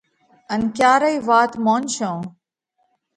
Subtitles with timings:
[0.53, 2.17] ان ڪيا رئِي وات مونشون؟